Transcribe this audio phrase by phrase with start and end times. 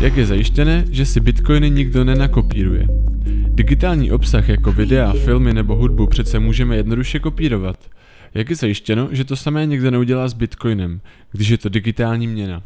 [0.00, 2.86] Jak je zajištěné, že si bitcoiny nikdo nenakopíruje?
[3.48, 7.90] Digitální obsah jako videa, filmy nebo hudbu přece můžeme jednoduše kopírovat.
[8.34, 11.00] Jak je zajištěno, že to samé někdo neudělá s bitcoinem,
[11.32, 12.62] když je to digitální měna?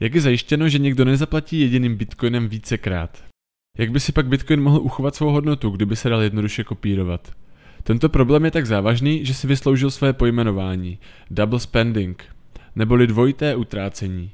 [0.00, 3.22] Jak je zajištěno, že někdo nezaplatí jediným bitcoinem vícekrát?
[3.78, 7.32] Jak by si pak bitcoin mohl uchovat svou hodnotu, kdyby se dal jednoduše kopírovat?
[7.82, 10.98] Tento problém je tak závažný, že si vysloužil své pojmenování
[11.30, 12.24] double spending,
[12.76, 14.30] neboli dvojité utrácení.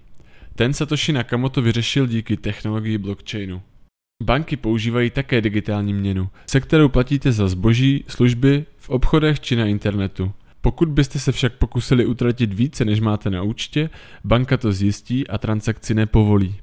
[0.55, 3.63] Ten Satoshi Nakamoto vyřešil díky technologii blockchainu.
[4.23, 9.67] Banky používají také digitální měnu, se kterou platíte za zboží, služby v obchodech či na
[9.67, 10.33] internetu.
[10.61, 13.91] Pokud byste se však pokusili utratit více, než máte na účtě,
[14.25, 16.57] banka to zjistí a transakci nepovolí.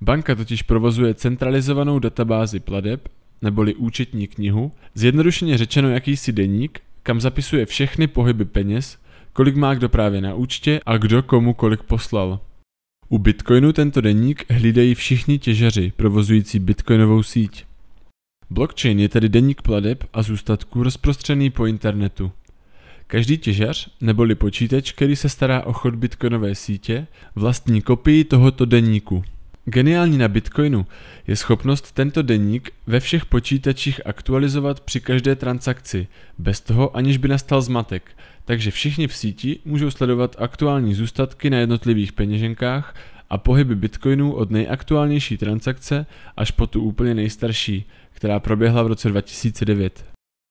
[0.00, 3.08] Banka totiž provozuje centralizovanou databázi pladeb,
[3.42, 8.98] neboli účetní knihu, zjednodušeně řečeno jakýsi deník, kam zapisuje všechny pohyby peněz,
[9.32, 12.40] kolik má kdo právě na účtě a kdo komu kolik poslal.
[13.08, 17.64] U Bitcoinu tento deník hlídají všichni těžaři provozující bitcoinovou síť.
[18.50, 22.32] Blockchain je tedy deník pladeb a zůstatků rozprostřený po internetu.
[23.06, 29.24] Každý těžař, neboli počítač, který se stará o chod bitcoinové sítě, vlastní kopii tohoto deníku.
[29.66, 30.86] Geniální na Bitcoinu
[31.26, 36.06] je schopnost tento deník ve všech počítačích aktualizovat při každé transakci,
[36.38, 41.58] bez toho aniž by nastal zmatek, takže všichni v síti můžou sledovat aktuální zůstatky na
[41.58, 42.94] jednotlivých peněženkách
[43.30, 49.08] a pohyby bitcoinů od nejaktuálnější transakce až po tu úplně nejstarší, která proběhla v roce
[49.08, 50.04] 2009.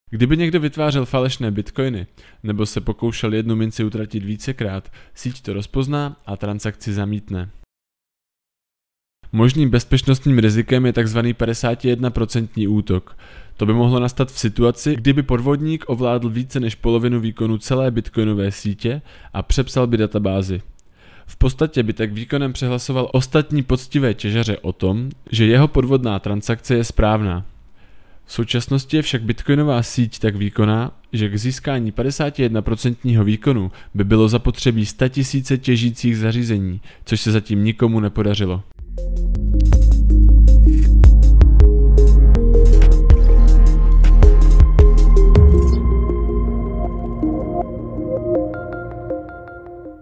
[0.10, 2.08] Kdyby někdo vytvářel falešné bitcoiny
[2.44, 7.50] nebo se pokoušel jednu minci utratit vícekrát, síť to rozpozná a transakci zamítne.
[9.36, 11.20] Možným bezpečnostním rizikem je tzv.
[11.20, 13.18] 51% útok.
[13.58, 18.52] To by mohlo nastat v situaci, kdyby podvodník ovládl více než polovinu výkonu celé bitcoinové
[18.52, 19.02] sítě
[19.34, 20.62] a přepsal by databázi.
[21.26, 26.76] V podstatě by tak výkonem přehlasoval ostatní poctivé těžaře o tom, že jeho podvodná transakce
[26.76, 27.46] je správná.
[28.26, 34.28] V současnosti je však bitcoinová síť tak výkonná, že k získání 51% výkonu by bylo
[34.28, 38.64] zapotřebí 100 000 těžících zařízení, což se zatím nikomu nepodařilo.